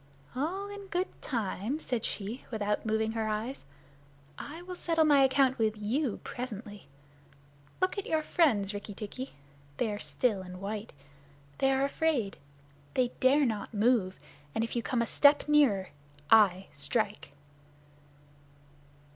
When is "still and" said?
9.99-10.59